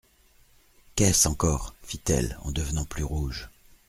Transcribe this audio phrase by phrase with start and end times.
[0.95, 1.75] Qu'est-ce encore!
[1.83, 3.51] fit-elle, en devenant plus rouge.